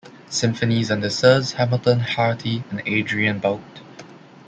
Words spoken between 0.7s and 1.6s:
under Sirs